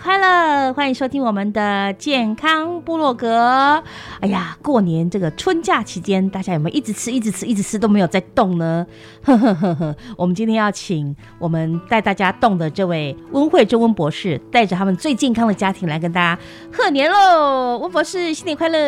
[0.00, 0.72] 快乐！
[0.74, 3.82] 欢迎收听我们的健康部落格。
[4.20, 8.86] 哎呀，过年这个春假期间，大家有没有一直吃、一直吃、一直吃都没有在动呢？
[9.24, 9.96] 呵 呵呵呵。
[10.16, 16.40] 我们今天要请我们带大家动的这位温慧珍温博士，带着他们最健康的家庭来跟大家
[16.72, 17.78] 贺年喽！
[17.78, 18.78] 温博士，新年快乐！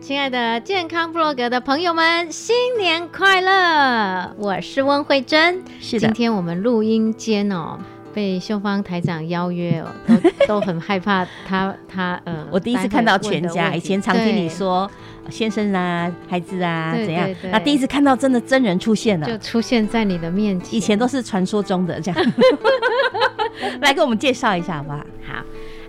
[0.00, 4.34] 亲爱的健康部落格的朋友们，新年快乐！
[4.38, 5.62] 我是温慧珍。
[5.78, 7.78] 是的，今天我们录音间哦。
[8.14, 9.86] 被秀芳台长邀约哦，
[10.46, 14.90] 都都很害怕他 他呃，我第一次看到全家，以前常听你说
[15.30, 20.74] 先生啊、孩子啊怎样，那第一次看到真的真人出现了，就出现在你的面前。
[20.74, 22.32] 以前都是传说中的这样，
[23.80, 24.98] 来给我们介绍一下好不好？
[24.98, 25.42] 好，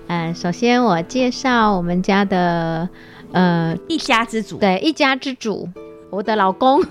[0.07, 2.87] 嗯，首先我介绍我们家的
[3.31, 5.67] 呃一家之主，对，一家之主，
[6.09, 6.81] 我的老公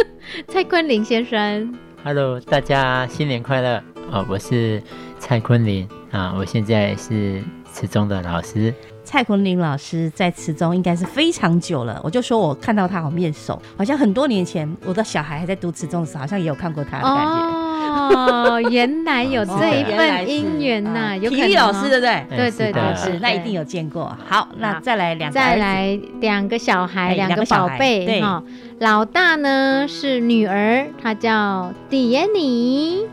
[0.48, 1.72] 蔡坤林先生。
[2.04, 3.80] Hello，大家新年快乐！
[4.10, 4.82] 哦，我是
[5.18, 8.74] 蔡坤林啊，我现在是词中的老师。
[9.04, 17.62] 蔡坤林老师在词中应该是非常久了，我就说我看到他好面熟，好像很多年前我的小孩还在读词中的时候，好像也有看过他的感觉。
[17.92, 21.14] 哦，原来有这一份姻缘呐！
[21.16, 22.24] 有体育老师对不对？
[22.30, 24.16] 对对对，是那一定有见过。
[24.26, 28.06] 好，那再来两再来两个小孩，两个宝贝。
[28.06, 28.42] 对哈，
[28.78, 33.06] 老大呢是女儿，她叫迪耶妮。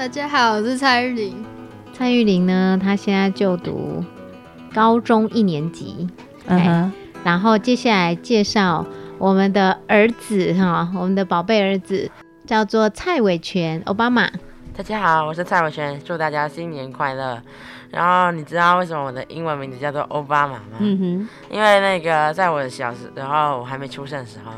[0.00, 1.44] 大家好，我是蔡玉玲。
[1.92, 4.02] 蔡玉玲呢，她现在就读
[4.72, 6.08] 高中一年级。
[6.46, 6.92] 嗯哼。
[7.22, 8.86] 然后接下来介绍
[9.18, 12.10] 我们的儿子哈，我们的宝贝儿子。
[12.46, 14.26] 叫做蔡伟全，奥巴马。
[14.74, 17.38] 大家好，我是蔡伟全，祝大家新年快乐。
[17.90, 20.78] 然后你知道为什么我的英文名字叫做奥巴马吗？
[20.78, 24.50] 嗯哼，因为那个在我小时，然后我还没出生的时候，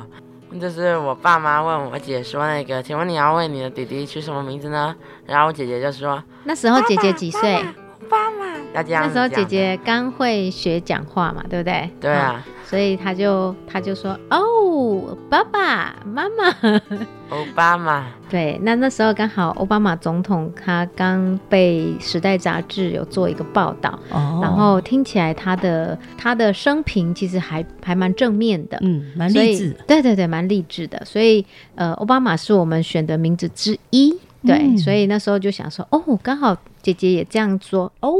[0.60, 4.94] 就是我爸妈问我姐说，那个，请问你要为你的弟弟取什么名字呢？
[5.26, 7.56] 然后我姐姐就说，那时候姐姐几岁？
[7.56, 7.62] 奥
[8.08, 8.46] 巴马。
[8.74, 9.06] 要这样。
[9.06, 11.90] 那时候姐姐刚会学讲话嘛，对不对？
[12.00, 12.44] 对啊。
[12.64, 16.80] 所以她就她就说哦，爸爸妈妈，
[17.28, 18.06] 奥巴马。
[18.30, 29.76] 对，那那时候刚好奥巴马总统他刚被《时代》杂志有做一个报道，然后听起来他的他的生平其实还还蛮正面的，嗯，蛮励志。
[29.86, 31.02] 对对对，蛮励志的。
[31.04, 34.18] 所以呃，奥巴马是我们选的名字之一。
[34.44, 38.12] 对，所以那时候就想说，哦，刚好姐姐也这样说，哦，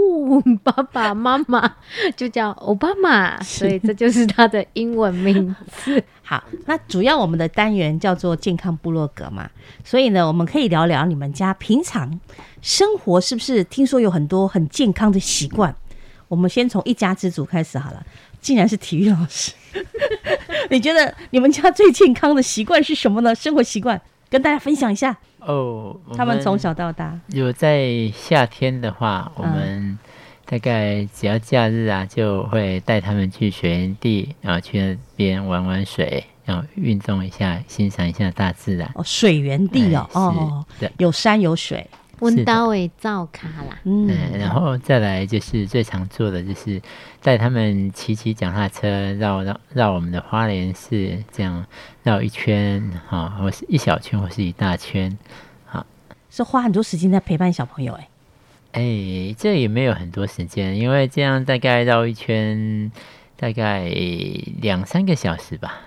[0.62, 1.76] 爸爸妈妈
[2.16, 6.02] 就叫奥巴马，所以这就是他的英文名字。
[6.22, 9.50] 好，那主要我们的单元叫做健康部落格嘛，
[9.84, 12.20] 所以呢，我们可以聊聊你们家平常
[12.60, 13.64] 生活是不是？
[13.64, 15.74] 听说有很多很健康的习惯。
[16.28, 18.02] 我们先从一家之主开始好了，
[18.40, 19.52] 竟然是体育老师。
[20.70, 23.34] 你觉得你们家最健康的习惯是什么呢？
[23.34, 24.00] 生活习惯
[24.30, 25.18] 跟大家分享一下。
[25.46, 29.98] 哦，他们从小到大有在夏天的话，我们
[30.44, 38.90] 大概只要假日啊，就会带他们去水源地，然后去那边玩玩水，然后运动一下，欣赏一下大自然。
[38.94, 41.86] 哦，水源地哦，哦，对，有山有水。
[42.22, 43.78] 温刀诶造卡啦。
[43.84, 44.08] 嗯，
[44.38, 46.80] 然后再来就是最常做的就是
[47.20, 51.66] 带他们骑骑脚踏车绕绕绕我们的花莲市，这样
[52.04, 55.18] 绕一圈哈，或是一小圈或是一大圈，
[55.66, 55.84] 好，
[56.30, 58.08] 是花很多时间在陪伴小朋友哎。
[58.72, 62.90] 哎，这也没有很多时间，因为这样大概绕一圈，
[63.36, 63.90] 大概
[64.60, 65.80] 两三个小时吧。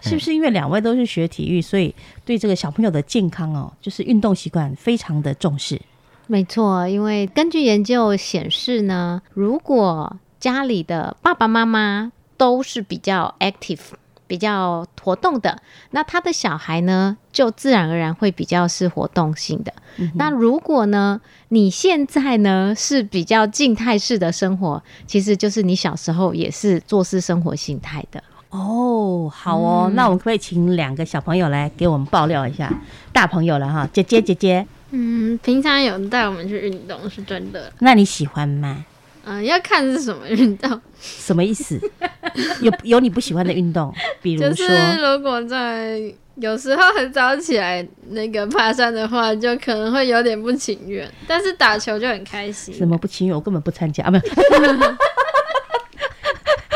[0.00, 1.94] 是不是因为两位都是学体育，所以
[2.24, 5.80] 对这个小朋友的健康哦，就是运动习惯非常的重视？
[6.26, 13.80] 没错，因为根据研究显示呢，如果家里的爸爸妈妈都是比较 active。
[14.28, 15.62] 比较活动的，
[15.92, 19.72] 那他的小孩呢，就自然而然会比较是活动性的。
[20.14, 21.20] 那如果呢，
[21.50, 28.20] 你现在呢是比较静态式的生活，其实就是你小时候也是做事生活形态的。
[28.56, 32.72] 哦，好哦，那我们可以请两个小朋友来给我们爆料一下，
[33.12, 34.66] 大朋友了哈，姐姐姐姐。
[34.90, 37.72] 嗯，平常有带我们去运动是真的。
[37.80, 38.84] 那你喜欢吗？
[39.24, 41.78] 嗯，要看是什么运动，什么意思？
[42.62, 43.92] 有有你不喜欢的运动，
[44.22, 44.66] 比如说，
[44.96, 46.00] 如果在
[46.36, 51.10] 有时候很早起来那个爬山的话，就可能会有点不情愿。
[51.26, 52.72] 但是打球就很开心。
[52.74, 53.34] 什么不情愿？
[53.34, 54.10] 我根本不参加啊！
[54.10, 54.24] 没有，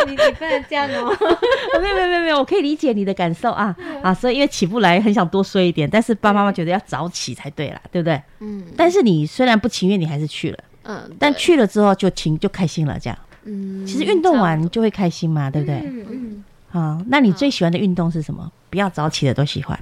[0.07, 1.17] 你你不能这样哦。
[1.81, 4.13] 没有没有没有没有，我可以理解你的感受啊啊！
[4.15, 8.21] 所以因为起不来，很想多睡一点，但是爸爸妈妈觉得要早起才对啦，对不对？
[8.41, 8.65] 嗯。
[8.77, 10.59] 但是你虽然不情愿，你还是去了。
[10.85, 13.19] 嗯，但去了之后就情就开心了，这样。
[13.45, 15.77] 嗯，其实运动完就会开心嘛，对不对？
[15.85, 16.45] 嗯嗯。
[16.71, 18.51] 好，那你最喜欢的运动是什么？
[18.71, 19.79] 不要早起的都喜欢。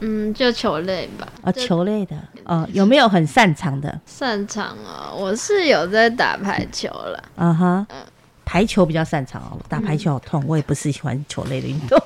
[0.00, 1.28] 嗯，就球类吧。
[1.42, 2.16] 啊，球类的。
[2.44, 4.00] 哦，有没有很擅长的？
[4.06, 7.22] 擅长啊，我是有在打排球了。
[7.36, 7.86] 啊哈。
[7.90, 7.96] 嗯，
[8.52, 11.98] 排球比较擅长哦，打排球好痛，我也不是喜欢球类的运动。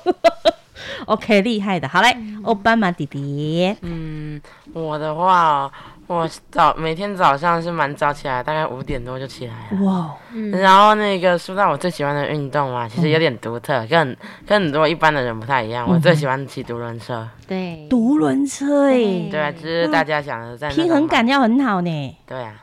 [1.05, 1.89] OK，厉害的。
[1.89, 3.75] 好嘞，奥巴马弟弟。
[3.81, 4.41] 嗯，
[4.71, 5.69] 我的话。
[6.07, 9.83] 我早每天早上是蛮早起来，大概五点多就起来了。
[9.83, 10.15] 哇，
[10.53, 14.15] 然后那个说到我最喜欢的运动嘛，其实有点独特，跟
[14.45, 15.85] 跟很多一般的人不太一样。
[15.85, 17.27] 我最喜欢骑独轮车。
[17.45, 18.93] 对，独轮车哎。
[19.29, 22.17] 对啊，就是大家想的在平衡感要很好呢。
[22.25, 22.53] 对啊，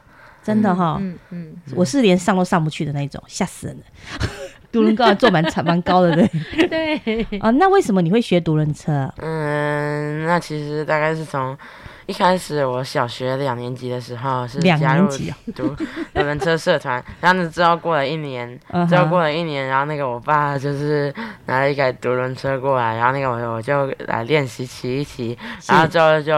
[0.44, 0.98] 真的哈。
[1.00, 3.82] 嗯嗯，我是连上都上不去的那种，吓死人了。
[4.70, 6.28] 独轮高坐蛮蛮高的对。
[6.68, 7.38] 对。
[7.38, 9.12] 啊，那为什么你会学独轮车？
[9.18, 11.56] 嗯，那其实大概是从。
[12.06, 15.08] 一开始我小学两年级的时候是加入
[15.54, 15.74] 读
[16.12, 18.58] 独轮车社团，然后之后过了一年，
[18.88, 21.12] 之后过了一年，然后那个我爸就是
[21.46, 25.36] 拿了一台独轮车过来，然后那个我我就来练习骑一骑，
[25.66, 26.32] 然后之后就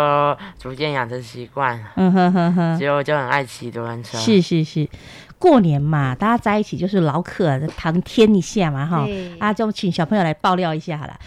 [0.58, 4.16] 逐渐养成习惯，嗯哼哼哼，结果就很爱骑独轮车。
[4.18, 4.88] 是是是，
[5.38, 9.04] 过年嘛，大家在一起就是老可，谈天一下嘛哈，
[9.40, 11.18] 啊，就请小朋友来爆料一下好了。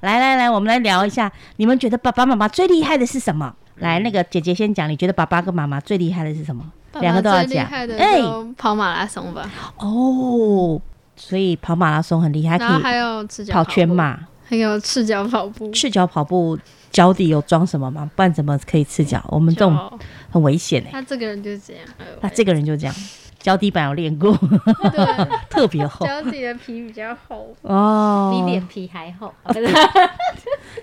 [0.00, 3.54] 来来来，我们来聊一下，你们觉得爸爸妈妈最厉害的是什么？
[3.76, 6.64] 来，那个姐姐先讲，你觉得爸爸跟妈妈最厉害的是什么？
[7.00, 7.64] 两个都要讲。
[7.66, 8.20] 哎，
[8.56, 9.48] 跑马拉松吧。
[9.76, 10.80] 哦，
[11.14, 15.70] 所以跑马拉松很厉害，可以还有跑全马，还有赤脚跑步。
[15.70, 16.58] 赤脚跑步
[16.90, 18.10] 脚底有装什么吗？
[18.16, 19.22] 不然怎么可以赤脚？
[19.28, 19.98] 我们这种
[20.30, 20.90] 很危险哎。
[20.90, 21.82] 他这个人就是这样。
[22.20, 22.94] 他这个人就这样。
[23.38, 26.04] 脚底板有练过，对，特别厚。
[26.04, 29.32] 脚底的皮比较厚哦，比脸皮还厚。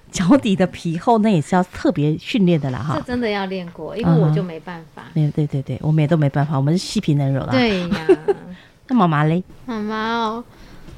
[0.09, 2.95] 脚底的皮厚，那也是要特别训练的啦，哈。
[2.95, 5.03] 这真的要练过，因为我就没办法。
[5.13, 7.49] 对对对对，我们也都没办法，我们是细皮嫩肉啦。
[7.51, 8.07] 对呀，
[8.87, 9.43] 那妈妈嘞？
[9.65, 10.43] 妈妈哦，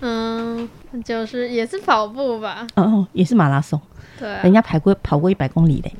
[0.01, 0.69] 嗯，
[1.03, 2.67] 就是也是跑步吧。
[2.75, 3.81] 哦，也是马拉松。
[4.19, 5.91] 对，人家跑过跑过一百公里嘞。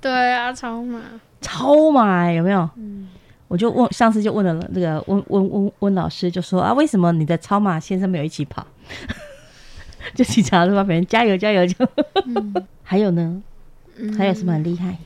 [0.00, 1.00] 对啊，超马。
[1.40, 2.68] 超马有没有？
[2.76, 3.08] 嗯。
[3.48, 8.66] 我就问上次就问了那个温温温温老师，就说啊，为什么你的超马先生没有一起跑？
[10.14, 11.74] 就警察说别人加油加油就。
[12.82, 13.42] 还有呢？
[14.16, 14.96] 还有什么很厉害？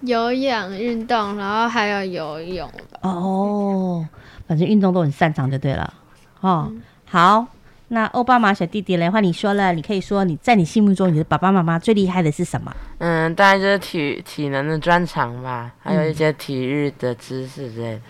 [0.00, 2.70] 有氧运动，然后还有游泳。
[3.02, 4.06] 哦，
[4.46, 5.92] 反正运动都很擅长就对了。
[6.40, 6.72] 哦，
[7.04, 7.46] 好。
[7.90, 12.70] 那奥巴马小弟弟嘞，换你说了，你可以说你在你心目中，你的爸爸妈妈最厉害的是什么？
[12.98, 18.00] 嗯，大概就是体体能的专长吧，还有一些体育的知识之类的。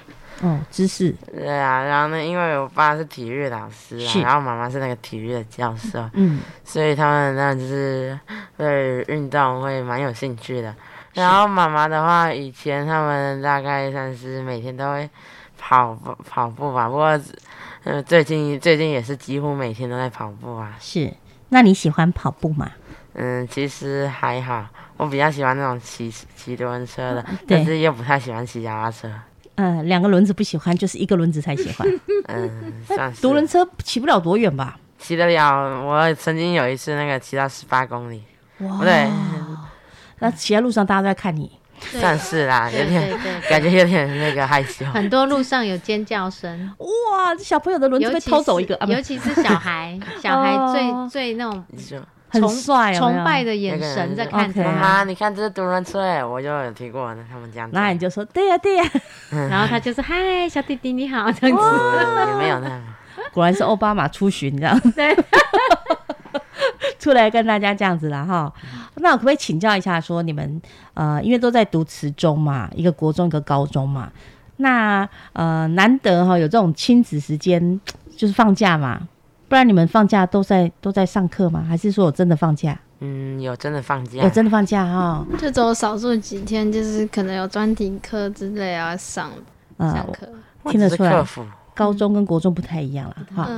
[0.40, 1.14] 哦，知识。
[1.32, 8.18] 对啊，然后呢，因为我爸是体育老师啊，然后妈妈是那个体育的教授，嗯，所以他们那就是
[8.56, 10.74] 对运动会蛮有兴趣的。
[11.14, 15.08] 然后妈妈的话，以前他们大概算是每天都会
[15.56, 17.20] 跑步跑步吧，不过。
[17.90, 20.76] 嗯，最近最近也是几乎每天都在跑步啊。
[20.78, 21.10] 是，
[21.48, 22.70] 那你喜欢跑步吗？
[23.14, 24.66] 嗯，其实还好，
[24.98, 29.10] 我比较喜欢那种骑骑独轮车的，但是又不太喜欢骑脚踏车。
[29.54, 31.88] 嗯，两个轮子不喜欢，就是一个轮子才喜欢。
[32.26, 33.22] 嗯， 算是。
[33.22, 34.78] 独轮车骑不了多远吧？
[34.98, 38.22] 骑得了，我曾经有一次那个骑到十八公里。
[38.58, 38.80] 哇！
[38.84, 39.08] 对，
[40.18, 41.50] 那骑在路上大家都在看你。
[41.80, 43.10] 算是啦，有点
[43.48, 44.84] 感觉有点那个害羞。
[44.86, 47.34] 很多路上有尖叫声，哇！
[47.38, 51.64] 小朋友的轮子被偷走一个，尤其是小孩， 小孩最最那种
[52.30, 54.62] 很帅、崇拜的眼神在看他。
[54.64, 57.68] 妈，你看这是独轮车，我就有听过他们这样。
[57.72, 58.84] 那你就说对呀对呀，
[59.50, 61.64] 然后他就是嗨，小弟弟你好这样子，
[62.28, 62.68] 也没有那。
[63.32, 65.14] 果然是奥巴马出巡这样，对，
[67.08, 68.52] 出来跟大家这样子了哈。
[68.96, 70.60] 那我可不可以请教一下，说你们
[70.94, 74.10] 呃，因为都在读词中嘛，一个国中一个高中嘛，
[74.56, 77.80] 那呃难得哈有这种亲子时间，
[78.16, 79.00] 就是放假嘛，
[79.48, 81.64] 不然你们放假都在都在上课吗？
[81.66, 82.78] 还是说我真的放假？
[83.00, 89.30] 嗯，有真的放假，有真的放假哈，就只有少数几天，就是可能有专题课之类啊上
[89.78, 90.28] 上课，
[90.70, 91.24] 听得出来。
[91.74, 93.48] 高中跟国中不太一样了，哈。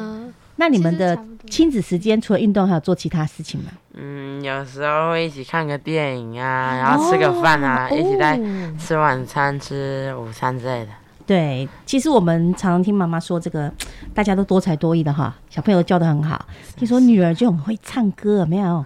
[0.61, 3.73] 那你们的亲子时间除了运动，还有做其他事情吗？
[3.95, 8.38] 嗯，有时候会一起看个电影啊，然后吃个饭啊，一起在
[8.79, 10.90] 吃晚餐、吃午餐之类的。
[11.26, 13.73] 对，其实我们常常听妈妈说，这个
[14.12, 16.45] 大家都多才多艺的哈，小朋友教的很好。
[16.76, 18.85] 听说女儿就很会唱歌，没有？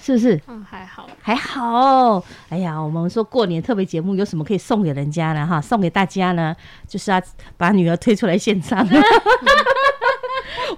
[0.00, 0.40] 是不是？
[0.46, 2.22] 嗯，还好，还好。
[2.48, 5.44] 哎呀，我们说过年特别节目有什么可以送给人家呢？
[5.44, 6.54] 哈，送给大家呢，
[6.86, 7.20] 就是要
[7.56, 8.86] 把女儿推出来献唱。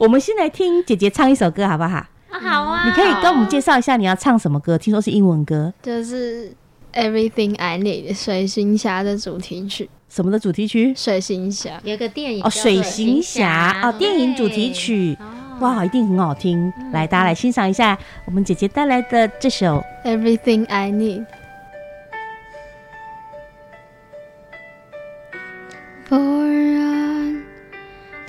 [0.00, 2.02] 我们先来听姐姐唱一首歌，好不好？
[2.30, 2.86] 好啊。
[2.86, 4.78] 你可以跟我们介绍一下你要唱什么歌？
[4.78, 6.48] 听说是英文歌，就是
[6.94, 9.90] 《Everything I Need》水行侠的主题曲。
[10.08, 10.94] 什么的主题曲？
[10.96, 15.18] 水行侠有个电影哦，水行侠哦，电影主题曲。
[15.60, 16.72] 哇，一定很好听！
[16.94, 21.26] 来，大家来欣赏一下我们姐姐带来的这首《Everything I Need》。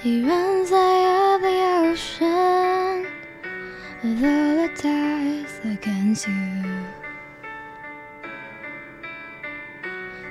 [0.03, 3.05] The one side of the ocean,
[4.01, 6.63] with all the tides against you.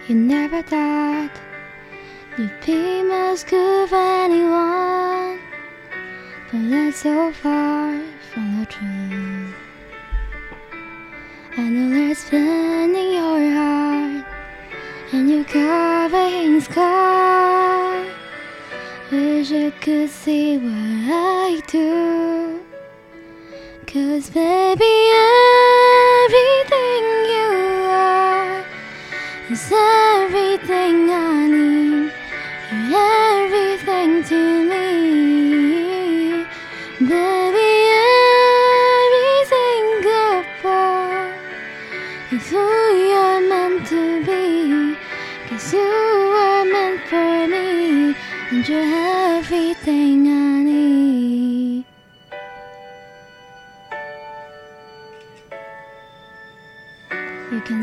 [0.08, 1.30] You never thought
[2.36, 5.38] you'd be much good for anyone.
[6.50, 7.96] But that's so far
[8.32, 9.54] from the truth.
[11.56, 14.26] I know there's pain in your heart,
[15.12, 17.59] and you're covering scar.
[19.10, 22.60] Wish you could see what I do.
[23.84, 24.94] Cause baby,
[26.22, 27.50] everything you
[27.90, 28.64] are
[29.50, 32.12] is everything I need.
[32.88, 34.89] You're everything to me.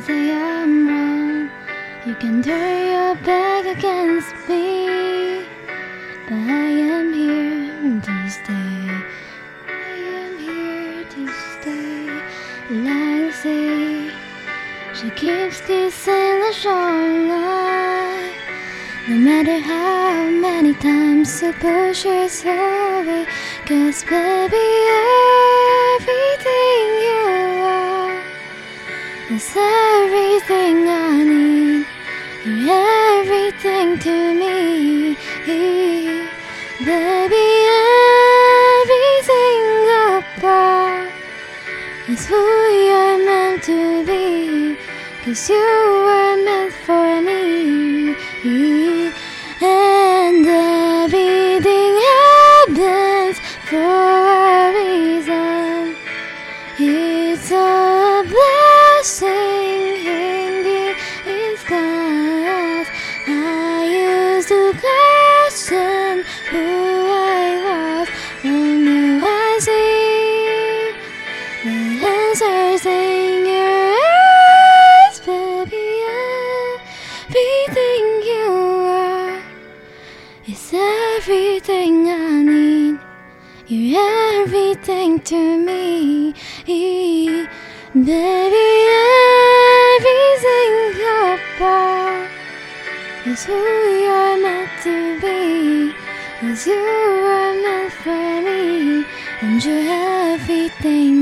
[0.08, 1.50] Say I'm wrong,
[2.06, 5.44] you can turn your back against me,
[6.30, 8.80] but I am here to stay.
[9.68, 12.08] I am here to stay.
[12.86, 14.10] Like sea,
[14.98, 18.32] she keeps kissing the shoreline.
[19.10, 23.26] No matter how many times you push yourself away,
[23.66, 25.57] cause baby, everything
[29.38, 31.86] is everything I need.
[32.44, 35.16] You're everything to me,
[35.46, 35.78] baby.
[38.82, 39.66] Everything
[40.16, 41.10] apart
[42.10, 42.44] is who
[42.88, 43.80] you're meant to
[44.10, 44.76] be.
[45.24, 45.68] Cause you
[46.08, 46.77] were meant
[72.42, 75.88] your eyes, baby.
[77.30, 78.48] Everything you
[78.86, 79.42] are
[80.48, 83.00] is everything I need.
[83.68, 86.34] You're everything to me,
[86.66, 87.08] baby.
[89.98, 90.76] Everything
[91.34, 92.30] apart
[93.26, 95.94] is who you're meant to be.
[96.40, 99.04] Cause you were meant for me,
[99.42, 99.90] and you're
[100.34, 101.17] everything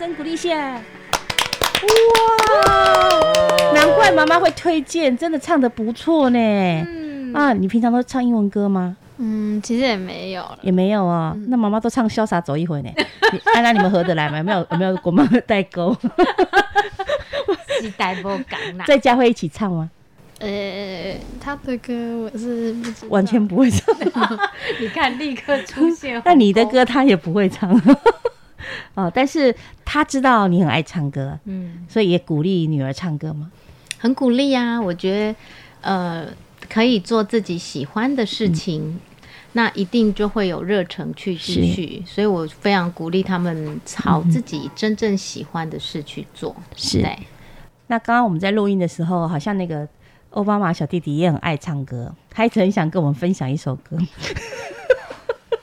[0.00, 0.80] 声鼓励一下！
[2.56, 6.38] 哇，难怪妈妈会推荐，真的唱的不错呢。
[6.38, 8.96] 嗯啊，你平常都唱英文歌吗？
[9.18, 11.36] 嗯，其实也没有，也没有啊。
[11.48, 12.90] 那妈妈都唱《潇洒走一回》 呢，
[13.54, 14.38] 安娜你们合得来吗？
[14.38, 15.94] 有没有有没有我们代沟？
[17.82, 19.90] 是代沟港啦，在家会一起唱吗？
[20.38, 23.94] 呃，他的歌我是不知完全不会唱。
[24.80, 26.18] 你看，立刻出现。
[26.24, 27.70] 那你的歌他也不会唱
[29.04, 29.54] 哦，但是
[29.84, 33.50] 他知道你很爱唱歌，嗯，所以也鼓励女儿唱歌吗？
[33.98, 35.38] 很鼓励啊，我觉得
[35.80, 36.26] 呃，
[36.68, 38.98] 可以做自己喜欢的事情。
[39.52, 46.54] 那一定就会有热忱去继续，所以我非常鼓励他们朝自己真正喜欢的事去做。
[46.76, 47.04] 是，
[47.88, 49.88] 那刚刚我们在录音的时候，好像那个
[50.30, 53.98] 奥巴马小弟弟也很爱唱歌，他一直很想跟我们分享一首歌。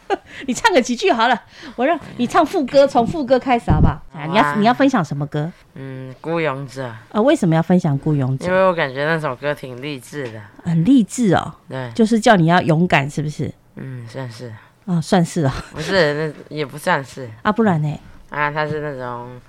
[0.48, 1.42] 你唱个几句好了，
[1.76, 4.02] 我让你唱副歌，从副歌开始好不好？
[4.28, 5.52] 你要你要分享什么歌？
[5.76, 6.92] 嗯，孤勇者。
[7.12, 8.46] 呃，为什么要分享孤勇者？
[8.46, 11.54] 因为我感觉那首歌挺励志的，很励志哦。
[11.70, 13.52] 对，就是叫你要勇敢，是不是？
[13.76, 14.54] 嗯，算是
[14.86, 18.00] 啊，算是啊，不是那也不算是啊，不然呢？
[18.30, 19.40] 啊，他是那种，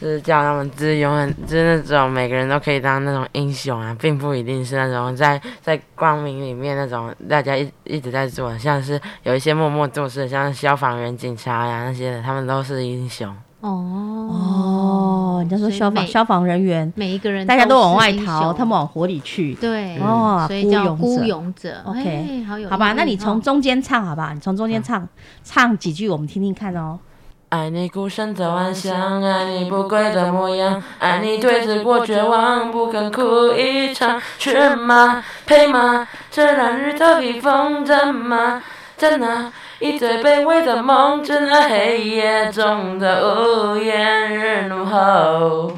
[0.00, 13.34] 就是叫他们就是永远就是那种每个人都可以当那种英雄啊，并不一定是那种在在光明里面那种大家一一直在做，像是有一些默默做事，像消防员、警察呀那些的，他们都是英雄。
[13.60, 13.70] 哦
[14.30, 19.54] 哦，你就说消防消防人员，每一个人大家都往外逃，他们往火里去。
[19.54, 21.80] 对，哦，所以叫孤勇者。
[21.84, 25.08] OK，好吧，那你从中间唱，好吧，你从中间唱
[25.42, 26.98] 唱几句，我们听听看哦。
[27.48, 35.22] 爱你孤身走暗巷，爱你不跪的模样，爱你对峙过绝望，不肯哭一场，去吗？
[35.46, 36.06] 配吗？
[36.30, 38.62] 这让日头披风筝吗？
[38.96, 39.52] 在哪？
[39.78, 45.70] 一最卑微的梦，在那黑夜中的屋檐日怒吼，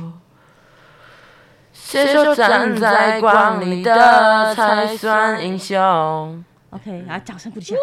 [1.72, 6.44] 携手站在光里的才算英雄。
[6.70, 7.74] OK，然后掌声鼓励下。
[7.74, 7.80] 哇，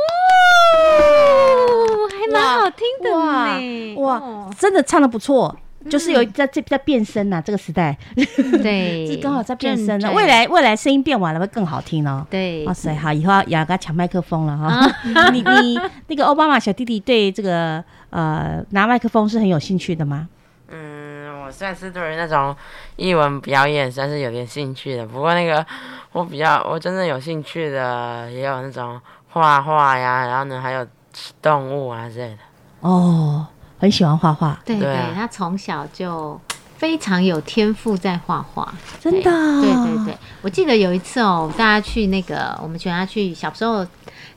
[2.10, 3.96] 还蛮好听的呢。
[4.02, 5.58] 哇，真的唱的不错。
[5.88, 7.96] 就是有在这在变声呐，这个时代，
[8.64, 10.12] 对， 是刚好在变声呢。
[10.14, 12.26] 未来未来声音变完了会更好听哦。
[12.28, 14.92] 对，哇塞，好，以后要跟他抢麦克风了哈。
[15.32, 20.28] 你你那个奥巴马小弟弟对这个呃拿麦克风是很有兴趣的吗？
[21.46, 22.56] 嗯，我算是对于那种
[22.96, 25.06] 译文表演算是有点兴趣的。
[25.06, 25.66] 不过那个
[26.12, 30.86] 我比较我真正有兴趣的也有那种画画呀，然后呢还有
[31.42, 32.38] 动物啊之类的。
[32.82, 33.48] 哦。
[33.78, 36.40] 很喜欢画画，对对，他从小就
[36.78, 39.30] 非常有天赋在画画，真的。
[39.62, 43.86] 对对对，我记得有一次哦，大家去那个，我们全家去，小时候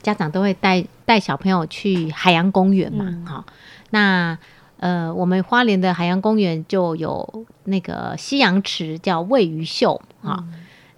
[0.02, 3.44] 家长都会带带小朋友去海洋公园嘛，哈，
[3.90, 4.36] 那
[4.78, 10.44] 呃，我们花莲的海洋公园就有那个西洋池叫喂鱼秀啊，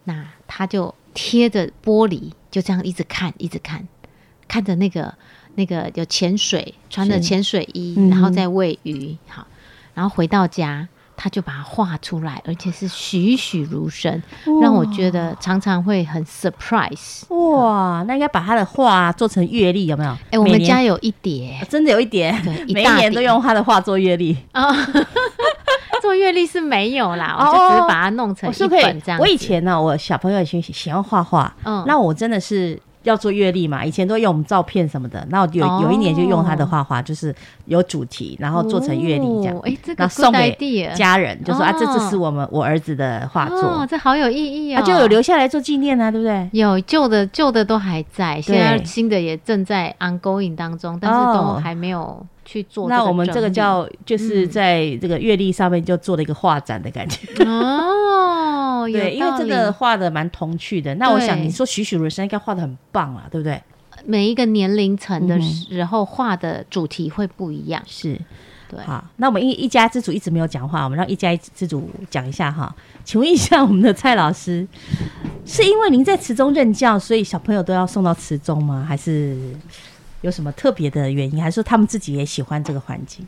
[0.04, 3.86] 那他就贴着玻璃，就这样一直看，一直看，
[4.48, 5.14] 看着那个。
[5.56, 9.44] 那个有潜水，穿着潜水衣，然后再喂鱼，好，
[9.94, 10.88] 然后回到家，
[11.22, 14.22] 他就把它画出来，而且是栩栩如生，
[14.62, 17.28] 让我觉得常常会很 surprise。
[17.28, 20.16] 哇，那应该把他的画做成月历，有没有？
[20.30, 22.32] 哎，我们家有一叠，真的有一叠，
[22.72, 24.74] 每一年都用他的画做月历啊。
[26.00, 29.20] 做月 历是没有啦，我就只是把它弄成一本这样。
[29.20, 32.80] 我以前呢，我小朋友喜喜欢画画，嗯，那我真的是。
[33.02, 33.84] 要做阅历嘛？
[33.84, 37.34] 以前都用我们照片什么的，那有有一年就用他的画画，就是
[37.64, 40.52] 有主题，然后做成阅历这样，哎，这个送给
[40.94, 46.48] 家人，就说啊，这这是我们我儿子的画作，这好有意义啊，就有留下来做纪念啊，对不对？
[46.52, 52.88] 有旧的旧的都还在，现在新的也正在 ongoing 当中，但是都还没有去做。
[52.88, 58.88] 那我们这个叫就是在这个阅历上面就做了一个画展的感觉 哦。
[58.90, 60.92] 对，因为这个画的蛮童趣的。
[60.96, 63.62] 那我想你说栩栩如生，应该画的很棒啊，对不对？
[64.04, 67.80] 每一个年龄层的时候画的主题会不一样。
[67.86, 68.18] 是，
[68.68, 68.80] 对。
[68.80, 72.74] 好，那我们一一家之主一直没有讲话，我们让一家之主讲一下哈。
[73.04, 74.66] 请问一下，我们的蔡老师，
[75.44, 78.84] 是因为您在池中任教，所以小朋友都要送到池中吗？
[78.88, 79.36] 还是
[80.22, 81.42] 有什么特别的原因？
[81.42, 83.26] 还是说他们自己也喜欢这个环境？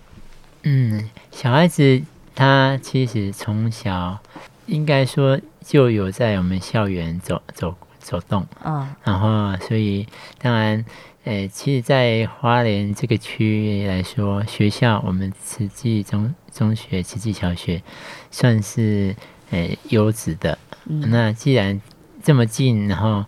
[0.62, 2.02] 嗯，小孩子
[2.34, 4.20] 他其实从小。
[4.66, 10.06] 应该说就有在我们校园走走走动啊，然后所以
[10.38, 10.82] 当然，
[11.24, 17.82] 诶，其实，在花莲这个区域来说，学校我们慈济中中学、慈济小学
[18.30, 19.14] 算是
[19.50, 20.56] 诶优质的。
[20.84, 21.82] 那既然
[22.22, 23.24] 这么近，然后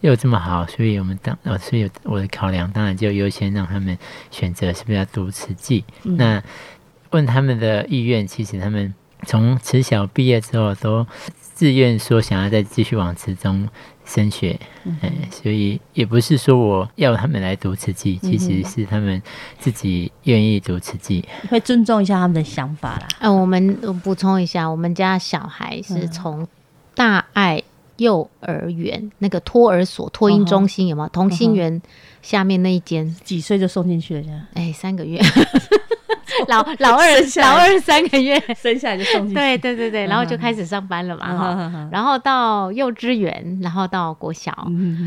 [0.00, 3.96] 又这么好，所以我们当呃，所以我的考量当然就优先让他们
[4.30, 5.84] 选择是不是要读慈济。
[6.02, 6.42] 那
[7.10, 8.94] 问他们的意愿，其实他们。
[9.26, 11.06] 从慈小毕业之后，都
[11.52, 13.68] 自愿说想要再继续往慈中
[14.06, 14.58] 升学，
[15.02, 19.22] 哎，所以也不是说我要他们来读慈济，其实是他们
[19.58, 23.06] 自己愿意读慈济，会尊重一下他们的想法啦。
[23.18, 26.48] 呃，我们补充一下，我们家小孩是从
[26.94, 27.62] 大爱
[28.00, 31.08] 幼儿园那个托儿所、托婴中心有没有？
[31.10, 31.80] 同心园
[32.22, 34.22] 下面那一间，几岁就送进去了？
[34.22, 34.40] 这样？
[34.54, 35.20] 哎，三个月。
[36.46, 37.06] 老老二
[37.36, 38.40] 老二三个月。
[38.56, 44.50] 生下来就送进去，对对对对，然后就开始上班了嘛哈，然后到幼稚园，然后到国小，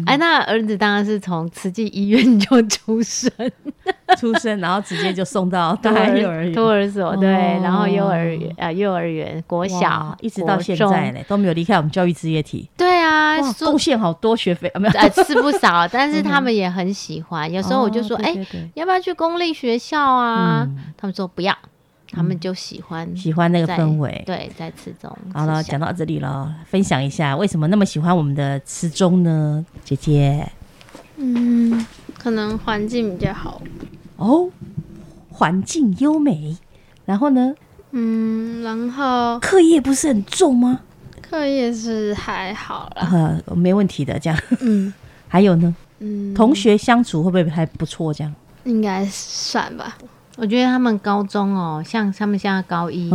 [0.06, 3.32] 哎，那儿子当然是从慈济医院就出生，
[4.20, 6.54] 出生然后直接就送到 托儿园。
[6.54, 15.24] 托儿所，对，然后幼儿园啊幼儿园国小一直到现在呢都没有离开我们教育事业体，对啊，贡献好多学费啊，没有。
[15.24, 18.34] 是不少，但是他们也很喜欢，有时候我就说，哎，
[18.76, 20.68] 要不要去公立学校啊？
[20.96, 21.28] 他们说。
[21.28, 21.54] 不要，
[22.12, 24.24] 他们就喜欢喜欢那个氛围。
[24.26, 25.10] 对，在词中。
[25.34, 29.66] 好了，讲到这里了，分享一下为什么那么喜欢我们的词中呢？
[29.84, 30.48] 姐姐，
[31.18, 31.86] 嗯，
[32.18, 33.62] 可能环境比较好
[34.18, 34.50] 哦，
[35.30, 36.58] 环境优美。
[37.06, 37.54] 然后呢？
[37.92, 40.80] 嗯，然后课业不是很重吗？
[41.22, 43.10] 课业是还好啦，
[43.48, 44.20] 呃，没问题的。
[44.20, 44.94] 这样，嗯，
[45.28, 45.76] 还有呢？
[46.04, 48.14] 嗯，同学相处会不会还不错？
[48.14, 48.36] 这样
[48.66, 49.98] 应该算吧。
[50.36, 53.10] 我觉得他们高中哦，像他们现在高一，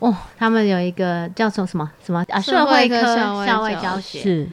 [0.00, 4.48] 哦，他们有一个叫做什么什么啊，社会科校外教学，是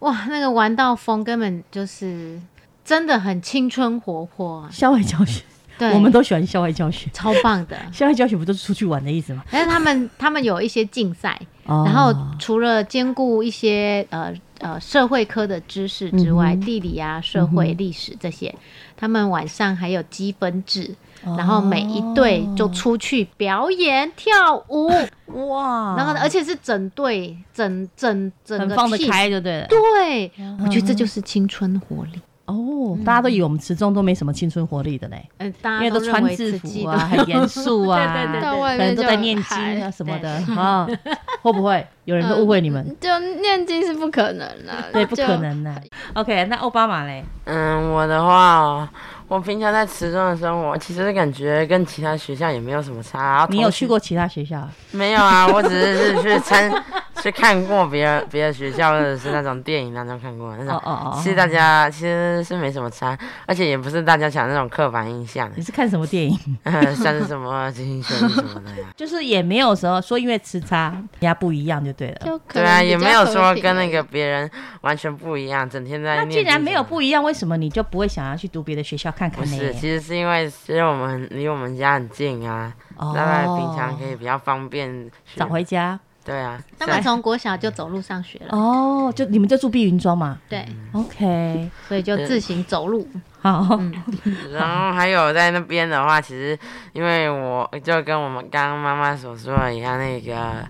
[0.00, 2.38] 哇，那个玩到疯，根本就是
[2.84, 4.68] 真的很青春活泼。
[4.70, 5.42] 校外教学，
[5.78, 7.76] 对，我们都喜欢校外教学，超棒的。
[7.90, 9.42] 校外教学不都是出去玩的意思吗？
[9.50, 14.30] 但是他们他们有一些竞赛，然后除了兼顾一些呃
[14.64, 18.52] 呃社会科的知识之外，地理啊、社会、历史这些，
[18.96, 20.94] 他们晚上还有积分制。
[21.38, 24.90] 然后每一队就出去表演跳舞，
[25.48, 25.94] 哇！
[25.96, 29.66] 然后而且是整队整整整个放得开，就对了。
[29.68, 30.30] 对，
[30.62, 32.96] 我觉得这就是青春活力哦。
[33.04, 40.86] 大家都以为我们池中都没什么青春活力的嘞，嗯，因为都穿制服啊，很严肃啊，对对 对，可能都在念经啊什么的啊。
[41.42, 42.96] 会不会有人都误会你们？
[43.00, 45.74] 就念经是不可能的，对，不可能的。
[46.14, 47.24] OK，那奥巴马嘞？
[47.44, 48.88] 嗯，我的话。
[49.26, 53.46] 我平常在池中的生活，其实感觉跟其他学校也没有什么差。
[53.50, 54.68] 你有去过其他学校？
[54.92, 56.70] 没有啊，我只是去参
[57.22, 60.74] 去看过别人别的学校，或者是那种电影当中看过那种。
[60.76, 61.20] 哦哦哦。
[61.22, 65.50] 其实大家其实是没什么差，而且也不是大家想那种刻板印象。
[65.56, 66.38] 你是看什么电影？
[66.94, 68.88] 像是什么金星什么的呀？
[68.94, 72.38] 就是也没有说说因为吃差，人家不一样就对了。
[72.52, 74.48] 对啊，也没有说跟那个别人
[74.82, 76.16] 完全不一样，整天在。
[76.16, 79.13] 那既然没有不一样，为什么你就不会想要去读别的学校？
[79.16, 85.98] 看看不是，其实是因为其实我们离我们家很近啊，大概平常可以比较方便早回家。
[86.24, 88.56] 对啊，他们从国小就走路上学了。
[88.56, 90.38] 哦，就你们就住碧云庄嘛？
[90.48, 93.06] 对，OK，所以就自行走路。
[93.42, 93.78] 好，
[94.50, 96.58] 然后还有在那边的话，其实
[96.94, 100.66] 因为我就跟我们刚刚妈妈所说的一样，那个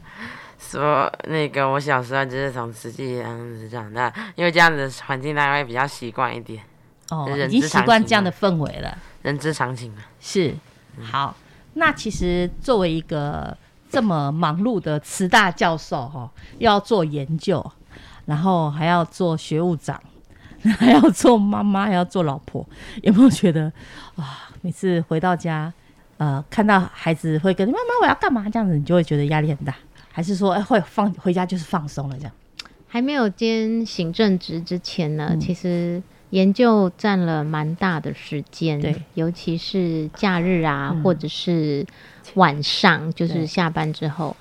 [0.59, 6.61] 说那个我小时候就是从慈济这样子长大，因为这样子环境大概会比较习惯一点。
[7.11, 10.55] 哦，已经习惯这样的氛围了，人之常情啊是，
[11.03, 11.37] 好，
[11.75, 13.55] 那其实作为一个
[13.90, 17.64] 这么忙碌的慈大教授哈，又要做研究，
[18.25, 20.03] 然后还要做学务长，
[20.79, 22.67] 还要做妈妈，还要做老婆，
[23.03, 23.71] 有没有觉得
[24.17, 24.49] 啊？
[24.62, 25.71] 每次回到家，
[26.17, 29.77] 呃，看到孩子会跟妈妈我要干嘛这样子，你就会觉得压力很大，
[30.11, 32.33] 还是说哎会放回家就是放松了这样？
[32.88, 36.03] 还没有兼行政职之前呢，其实。
[36.35, 41.87] 研究占了蛮大的时间，对，尤其是假日啊，或者是
[42.35, 44.37] 晚上，就是下班之后，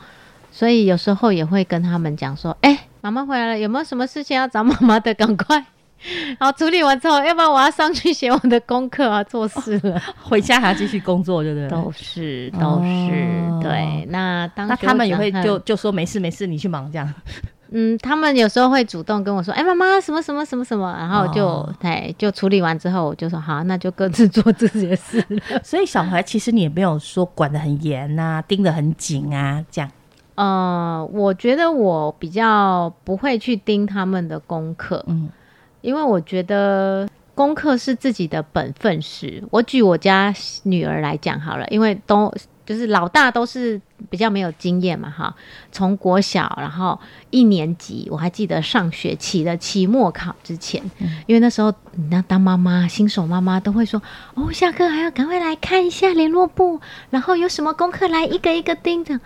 [0.51, 5.13] 所以有时候也会跟他们讲说：“哎，妈妈回来了，有没有什么事情要找妈妈的？
[5.13, 5.63] 赶快！”
[6.38, 11.69] 然后处理完之后，要不然我要上去写我的功课啊，做事了，回家还要继续工作，对不对？
[11.69, 14.06] 都是都是对。
[14.10, 17.13] 那当那他们也会就就说没事没事，你去忙这样。
[17.75, 25.25] 嗯，他们有时候会主动跟我说：“哎，妈妈，什么什么什么什么。”然后就哎，就处理完之后，我就说：“好，那就各自做自己的事。
[25.63, 29.89] ”所以小孩其实你也没有说管得很严啊， 盯得很紧啊，这样。
[30.36, 35.29] 呃，我觉得我比较不会去盯他们的功课，嗯，
[35.81, 39.43] 因为我觉得功课是自己的本分事。
[39.49, 40.31] 我举我家
[40.62, 42.31] 女儿来讲好了，因为都。
[42.65, 45.36] 就是老大都是比较没有经验嘛，哈，
[45.71, 46.97] 从国小然后
[47.30, 50.82] 一年级，我还记得上学期的期末考之前，
[51.28, 54.02] 因为那时候你那当妈妈新手妈妈都会说，
[54.36, 59.19] 哦，下课还要赶快来看一下联络簿，然后有什么功课来一个一个盯着。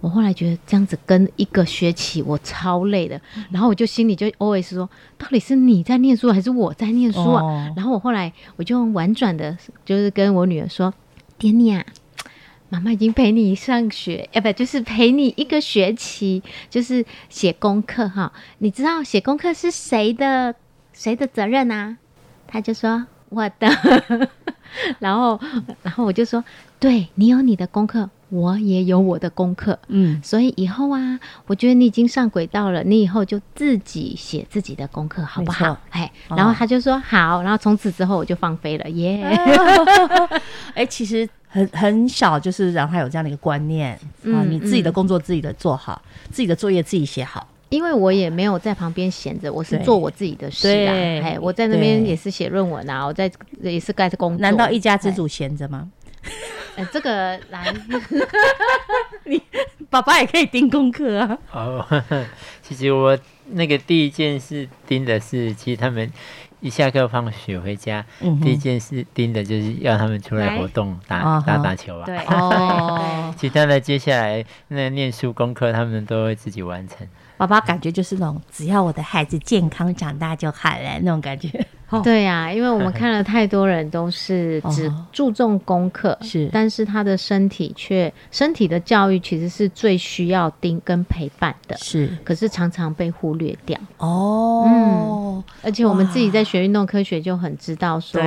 [0.00, 3.20] 我后来觉得这样子跟一个学期我超累的，
[3.50, 7.42] 然后我就心里就 always 说，到底是你在念书还是我在念书啊？
[7.42, 10.94] 哦然后我后来我就婉转的，就是跟我女儿说，
[11.36, 11.84] 点你啊。
[12.68, 18.32] 妈妈已经陪你上学，要不就是陪你一个学期，就是写功课哈。
[18.58, 20.54] 你知道写功课是谁的
[20.92, 21.96] 谁的责任啊？
[22.46, 23.68] 他就说我的，
[25.00, 25.40] 然后
[25.82, 26.42] 然后我就说，
[26.78, 35.78] 对你有你的功课，我也有我的功课，嗯，所以以后啊，我觉得你已经上轨道了，你以后就自己写自己的功课，好不好？
[35.90, 36.36] 哎，哦。
[36.36, 39.22] 然后他就说好，然后从此之后我就放飞了，耶、
[40.74, 47.46] 哎、 其实很很小，就是让他有这样的一个观念啊，嗯你自己的嗯工作自己的做好，自己的作业自己写好。
[47.70, 50.92] 因为我也没有在旁边闲着，我是做我自己的事啊。
[50.94, 53.30] 哎，我在那边也是写论文啊，我在
[53.60, 54.40] 也是盖着工作。
[54.40, 55.86] 难道一家之主闲着吗？
[56.76, 56.86] 哎？
[56.90, 57.74] 这个来，
[59.90, 61.38] 爸爸也可以盯功课啊。
[61.52, 61.86] 哦，
[62.62, 63.18] 其实我
[63.50, 66.10] 那个第一件事盯的是，其实他们
[66.60, 72.04] 一下课放学回家，嗯第一件事盯的就是要他们出来来活动，打打打球啊。
[72.04, 77.06] 对 哦，其他的接下来那念书功课，他们都会自己完成。
[77.36, 81.66] 爸爸感觉就是那种只要我的孩子健康长大就好了那种感觉。
[81.90, 82.00] 哦。
[82.02, 86.48] 对呀、因为我们看了太多人都是 只哦注重功课，是。
[86.52, 92.08] 但是他的身体却身体的教育其实是最需要盯跟陪伴的，是。
[92.24, 93.78] 可是常常被忽略掉。
[93.98, 98.20] 哦，嗯而且我们自己在学运动科学就很知道说，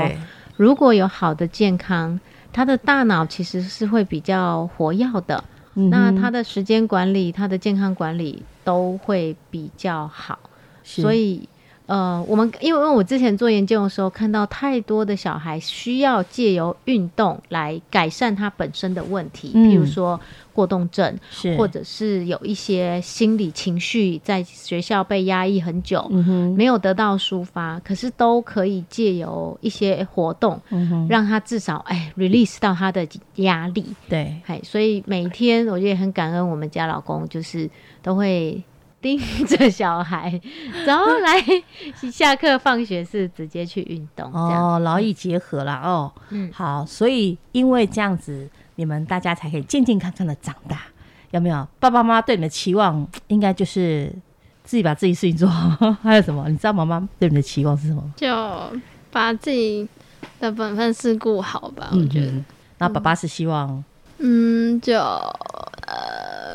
[0.58, 2.19] 如果有好的健康，
[2.54, 5.43] 他的大脑其实是会比较活跃的，
[5.74, 10.38] 那他的时间管理、他的健康管理都会比较好。
[10.84, 11.47] 所以，
[11.91, 19.69] 呃，我们因为因为我之前做研究的时候，看到太多的小孩需要借由运动来改善他本身的问题，嗯。
[19.69, 20.17] 譬如说
[20.54, 21.13] 过动症，
[21.58, 33.86] 或者是有一些心理情绪在学校被压抑很久，嗯，没有得到抒发，可是都可以借由一些活动，嗯，让他至少哎 release 到他的压力。
[34.08, 37.69] 对，哎，所以每一天我觉得很感恩我们家老公，就是
[38.01, 38.63] 都会
[39.01, 40.39] 盯着小孩，
[40.85, 41.43] 然后来
[42.11, 44.31] 下课放学是直接去运动。
[44.31, 50.83] 哦，劳逸结合啦，哦，嗯好，所以因为这样子，你们大家才可以健健康康的长大，
[51.31, 51.67] 有没有？
[51.79, 54.13] 爸爸妈妈对你的期望，应该就是
[54.63, 55.91] 自己把自己事情做好。
[56.03, 56.47] 还有什么？
[56.47, 58.03] 你知道妈妈对你的期望是什么？
[58.15, 58.27] 就
[59.11, 59.87] 把自己
[60.39, 61.89] 的本分事顾好吧。
[61.91, 62.45] 我觉得，嗯，
[62.77, 63.83] 那爸爸是希望，
[64.19, 66.53] 嗯，就呃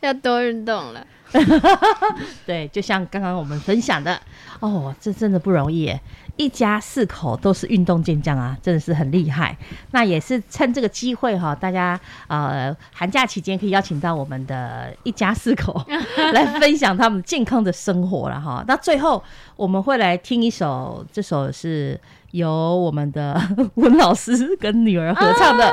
[0.00, 1.06] 要多运动了。
[2.46, 4.20] 对，就像刚刚我们分享的，
[4.60, 6.00] 哦，这真的不容易耶。
[6.38, 9.54] 一家四口都是运动健将啊，真的是很厉害。
[9.90, 15.84] 那也是趁这个机会哈，大家呃寒假期间可以邀请到我们的一家四口
[16.32, 18.64] 来分享他们健康的生活了哈。
[18.66, 19.22] 那最后
[19.56, 22.00] 我们会来听一首，这首是
[22.32, 23.40] 由我们的
[23.76, 25.64] 温老师跟女儿合唱的《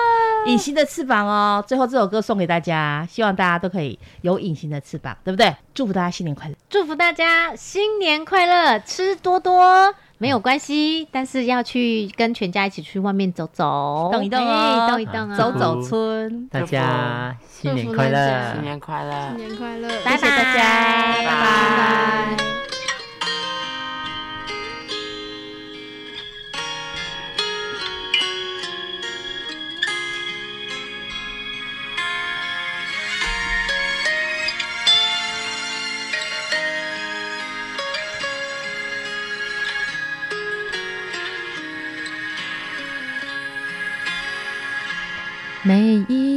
[0.48, 1.64] 隐形的翅膀》哦。
[1.68, 5.54] 最后这首歌送给大家，希望大家都可以有隐形的翅膀，对不对？
[5.74, 6.56] 祝福大家新年快乐！
[6.70, 9.94] 祝福大家新年快乐，吃多多。
[10.22, 14.46] 没有关系，但是要去跟全家一起去外面走走，动一动
[14.90, 18.52] 动一动啊，走走村，大家新年快乐！
[18.54, 19.30] 新年快乐！
[19.30, 19.88] 新年快乐！
[20.04, 20.60] 拜拜谢谢大家
[21.14, 22.36] 拜拜拜。
[22.38, 22.49] 拜。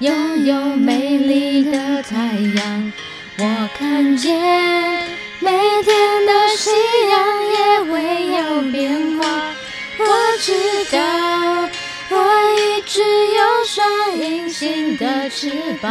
[0.00, 2.16] 拥有美丽的太
[2.54, 2.92] 阳，
[3.38, 4.38] 我看见
[5.40, 6.70] 每天的夕
[7.08, 9.24] 阳也会有变化。
[9.98, 10.04] 我
[10.38, 10.52] 知
[10.94, 10.98] 道，
[12.10, 12.16] 我
[12.60, 15.90] 一直有双隐形的翅膀，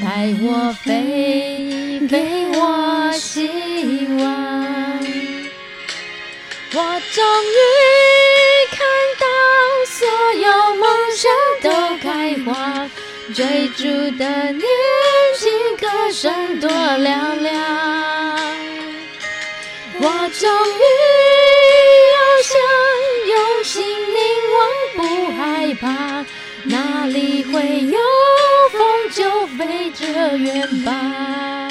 [0.00, 3.48] 带我飞，给我希
[4.20, 5.04] 望。
[6.74, 7.58] 我终于
[8.70, 8.86] 看
[9.18, 9.26] 到
[9.86, 10.86] 所有梦
[11.16, 11.32] 想，
[13.36, 13.84] 追逐
[14.16, 14.62] 的年
[15.36, 17.54] 轻歌声多嘹亮。
[19.98, 20.08] 我
[20.40, 20.82] 终于
[22.14, 22.56] 翱翔，
[23.28, 24.18] 用心凝
[24.54, 24.58] 望，
[24.96, 25.00] 不
[25.36, 26.24] 害怕，
[26.64, 27.98] 哪里会有
[28.72, 31.65] 风就飞着远吧。